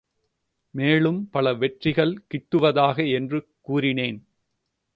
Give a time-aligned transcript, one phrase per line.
[0.73, 4.19] மேலும் பல வெற்றிகள் கிட்டுவதாக என்று கூறினேன்.